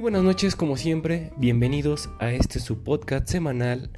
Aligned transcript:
buenas 0.00 0.22
noches, 0.22 0.56
como 0.56 0.76
siempre, 0.76 1.30
bienvenidos 1.36 2.10
a 2.18 2.32
este 2.32 2.58
su 2.58 2.82
podcast 2.82 3.28
semanal 3.28 3.90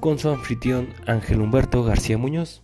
con 0.00 0.18
su 0.18 0.30
anfitrión 0.30 0.88
Ángel 1.06 1.40
Humberto 1.40 1.84
García 1.84 2.16
Muñoz, 2.16 2.62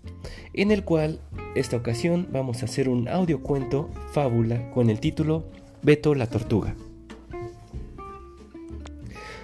en 0.55 0.71
el 0.71 0.83
cual 0.83 1.21
esta 1.55 1.77
ocasión 1.77 2.29
vamos 2.33 2.63
a 2.63 2.65
hacer 2.65 2.89
un 2.89 3.09
audio 3.09 3.43
cuento 3.43 3.91
fábula 4.13 4.71
con 4.71 4.89
el 4.89 4.99
título 4.99 5.45
Beto 5.83 6.15
la 6.15 6.27
Tortuga. 6.27 6.75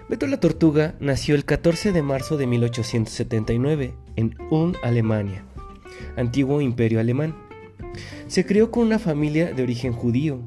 Beto 0.09 0.27
la 0.27 0.41
Tortuga 0.41 0.95
nació 0.99 1.35
el 1.35 1.45
14 1.45 1.93
de 1.93 2.03
marzo 2.03 2.37
de 2.37 2.47
1879 2.47 3.93
en 4.17 4.35
Un, 4.51 4.77
Alemania, 4.83 5.45
antiguo 6.17 6.61
imperio 6.61 7.01
alemán. 7.01 7.35
Se 8.29 8.47
crió 8.47 8.71
con 8.71 8.85
una 8.87 8.99
familia 8.99 9.53
de 9.53 9.63
origen 9.63 9.93
judío. 9.93 10.41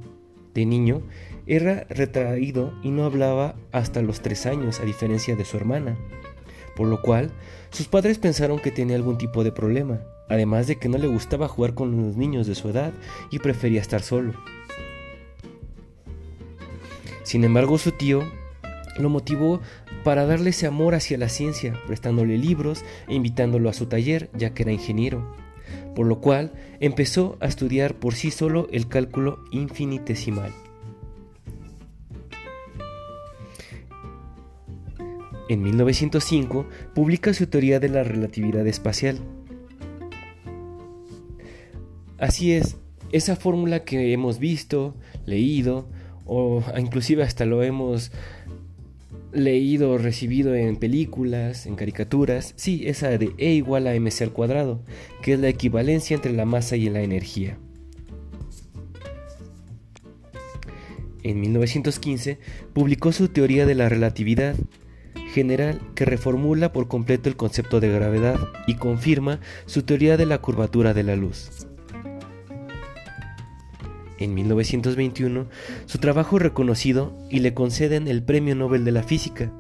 De 0.56 0.66
niño, 0.66 1.04
era 1.50 1.88
retraído 1.90 2.74
y 2.84 2.92
no 2.92 3.04
hablaba 3.06 3.56
hasta 3.72 4.04
los 4.04 4.22
tres 4.22 4.46
años, 4.46 4.80
a 4.80 4.86
diferencia 4.86 5.36
de 5.36 5.46
su 5.46 5.58
hermana, 5.58 5.98
por 6.76 6.88
lo 6.88 7.02
cual 7.02 7.32
sus 7.72 7.88
padres 7.88 8.20
pensaron 8.20 8.60
que 8.60 8.72
tenía 8.72 8.96
algún 8.96 9.18
tipo 9.18 9.44
de 9.44 9.52
problema, 9.52 10.00
además 10.30 10.68
de 10.68 10.78
que 10.78 10.90
no 10.90 11.00
le 11.00 11.08
gustaba 11.08 11.48
jugar 11.48 11.74
con 11.74 12.06
los 12.06 12.16
niños 12.16 12.46
de 12.46 12.54
su 12.54 12.70
edad 12.70 12.94
y 13.32 13.40
prefería 13.40 13.82
estar 13.82 14.04
solo. 14.04 14.34
Sin 17.24 17.44
embargo, 17.44 17.80
su 17.80 17.92
tío 17.94 18.22
lo 19.00 19.10
motivó 19.10 19.60
para 20.04 20.28
darle 20.28 20.52
ese 20.52 20.68
amor 20.68 20.94
hacia 20.94 21.18
la 21.18 21.30
ciencia, 21.30 21.74
prestándole 21.88 22.38
libros 22.38 22.86
e 23.08 23.16
invitándolo 23.16 23.70
a 23.70 23.74
su 23.74 23.88
taller, 23.88 24.30
ya 24.34 24.54
que 24.54 24.64
era 24.64 24.72
ingeniero, 24.72 25.36
por 25.96 26.06
lo 26.06 26.22
cual 26.22 26.54
empezó 26.80 27.38
a 27.40 27.48
estudiar 27.48 27.96
por 27.96 28.14
sí 28.14 28.30
solo 28.30 28.68
el 28.72 28.88
cálculo 28.88 29.40
infinitesimal. 29.52 30.54
En 35.50 35.64
1905 35.64 36.68
publica 36.94 37.34
su 37.34 37.48
teoría 37.48 37.80
de 37.80 37.90
la 37.90 38.04
relatividad 38.04 38.66
espacial. 38.68 39.20
Así 42.20 42.54
es, 42.54 42.78
esa 43.12 43.36
fórmula 43.36 43.84
que 43.84 44.14
hemos 44.14 44.38
visto, 44.38 44.96
leído, 45.26 45.90
o 46.26 46.64
inclusive 46.78 47.24
hasta 47.24 47.46
lo 47.46 47.64
hemos 47.64 48.12
leído 49.32 49.92
o 49.92 49.98
recibido 49.98 50.54
en 50.54 50.76
películas, 50.76 51.66
en 51.66 51.76
caricaturas, 51.76 52.54
sí, 52.56 52.84
esa 52.86 53.10
de 53.10 53.32
E 53.40 53.54
igual 53.54 53.88
a 53.88 53.96
mc 53.96 54.22
al 54.22 54.32
cuadrado, 54.32 54.84
que 55.24 55.34
es 55.34 55.40
la 55.40 55.50
equivalencia 55.50 56.16
entre 56.16 56.34
la 56.34 56.46
masa 56.46 56.76
y 56.76 56.90
la 56.90 57.02
energía. 57.02 57.58
En 61.24 61.42
1915 61.42 62.38
publicó 62.74 63.12
su 63.12 63.30
teoría 63.30 63.66
de 63.66 63.76
la 63.76 63.90
relatividad, 63.90 64.56
general 65.40 65.80
que 65.96 66.04
reformula 66.04 66.74
por 66.74 66.90
completo 66.90 67.30
el 67.30 67.38
concepto 67.38 67.80
de 67.80 67.90
gravedad 67.90 68.38
y 68.68 68.76
confirma 68.76 69.40
su 69.66 69.84
teoría 69.84 70.18
de 70.18 70.26
la 70.26 70.40
curvatura 70.40 70.94
de 70.94 71.04
la 71.04 71.16
luz. 71.16 71.66
En 74.18 74.34
1921, 74.34 75.48
su 75.86 75.98
trabajo 76.00 76.40
reconocido 76.40 77.16
y 77.30 77.40
le 77.40 77.54
conceden 77.54 78.10
el 78.10 78.22
Premio 78.22 78.54
Nobel 78.54 78.84
de 78.84 78.92
la 78.92 79.02
Física, 79.02 79.54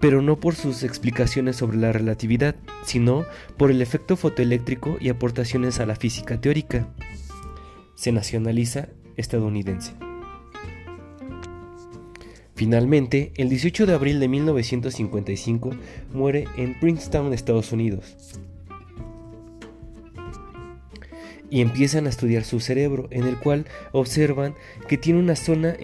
pero 0.00 0.22
no 0.22 0.40
por 0.40 0.54
sus 0.54 0.82
explicaciones 0.82 1.56
sobre 1.56 1.76
la 1.76 1.92
relatividad, 1.92 2.56
sino 2.82 3.26
por 3.58 3.70
el 3.70 3.82
efecto 3.82 4.16
fotoeléctrico 4.16 4.96
y 5.00 5.10
aportaciones 5.10 5.80
a 5.80 5.86
la 5.86 5.96
física 5.96 6.40
teórica. 6.40 6.88
Se 7.94 8.10
nacionaliza 8.10 8.88
estadounidense. 9.16 10.07
Finalmente, 12.58 13.30
el 13.36 13.50
18 13.50 13.86
de 13.86 13.94
abril 13.94 14.18
de 14.18 14.26
1955 14.26 15.70
muere 16.12 16.48
en 16.56 16.76
Princeton, 16.80 17.32
Estados 17.32 17.70
Unidos. 17.70 18.16
Y 21.50 21.60
empiezan 21.60 22.06
a 22.06 22.08
estudiar 22.08 22.42
su 22.42 22.58
cerebro, 22.58 23.06
en 23.12 23.28
el 23.28 23.38
cual 23.38 23.66
observan 23.92 24.56
que 24.88 24.98
tiene 24.98 25.20
una 25.20 25.36
zona 25.36 25.76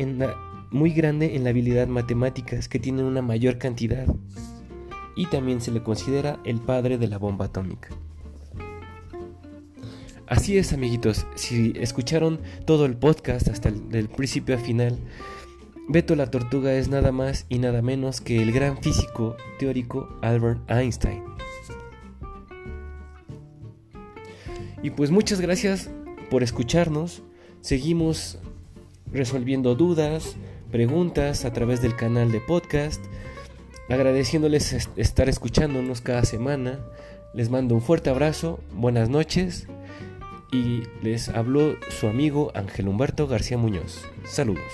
muy 0.73 0.91
grande 0.91 1.37
en 1.37 1.45
la 1.45 1.51
habilidad 1.51 1.87
matemáticas, 1.87 2.69
que 2.69 2.81
tiene 2.81 3.05
una 3.05 3.23
mayor 3.23 3.59
cantidad. 3.59 4.09
Y 5.15 5.27
también 5.27 5.61
se 5.61 5.71
le 5.71 5.85
considera 5.85 6.41
el 6.45 6.59
padre 6.59 6.99
de 6.99 7.07
la 7.07 7.19
bomba 7.19 7.45
atómica. 7.45 7.91
Así 10.27 10.59
es, 10.59 10.73
amiguitos, 10.73 11.25
si 11.37 11.73
escucharon 11.77 12.41
todo 12.65 12.85
el 12.85 12.97
podcast 12.97 13.47
hasta 13.47 13.69
el 13.69 14.09
principio 14.09 14.57
a 14.57 14.59
final, 14.59 14.99
Beto 15.87 16.17
la 16.17 16.31
Tortuga 16.31 16.75
es 16.75 16.89
nada 16.89 17.13
más 17.13 17.45
y 17.49 17.59
nada 17.59 17.83
menos 17.83 18.23
que 18.23 18.41
el 18.41 18.53
gran 18.53 18.79
físico 18.79 19.37
teórico 19.59 20.09
Albert 20.23 20.71
Einstein. 20.71 21.23
Y 24.83 24.91
pues 24.91 25.11
muchas 25.11 25.41
gracias 25.41 25.91
por 26.31 26.43
escucharnos. 26.43 27.23
Seguimos 27.61 28.39
resolviendo 29.13 29.75
dudas, 29.75 30.37
preguntas 30.71 31.45
a 31.45 31.53
través 31.53 31.83
del 31.83 31.97
canal 31.97 32.33
de 32.33 32.41
podcast. 32.41 33.05
Agradeciéndoles 33.91 34.89
estar 34.97 35.29
escuchándonos 35.29 36.01
cada 36.01 36.25
semana. 36.25 36.81
Les 37.35 37.51
mando 37.51 37.75
un 37.75 37.83
fuerte 37.83 38.09
abrazo, 38.09 38.61
buenas 38.73 39.11
noches 39.11 39.67
y 40.51 40.85
les 41.03 41.29
habló 41.29 41.77
su 41.91 42.07
amigo 42.07 42.53
Ángel 42.55 42.89
Humberto 42.89 43.27
García 43.27 43.59
Muñoz. 43.59 44.07
Saludos. 44.25 44.73